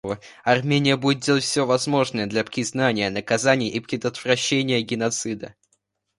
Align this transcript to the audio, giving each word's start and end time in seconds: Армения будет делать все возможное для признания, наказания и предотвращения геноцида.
Армения 0.43 0.97
будет 0.97 1.21
делать 1.23 1.43
все 1.43 1.63
возможное 1.67 2.25
для 2.25 2.43
признания, 2.43 3.07
наказания 3.11 3.69
и 3.69 3.79
предотвращения 3.79 4.81
геноцида. 4.81 5.53